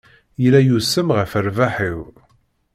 Yella 0.41 0.59
yusem 0.63 1.07
ɣef 1.17 1.31
rrbeḥ-iw. 1.45 2.01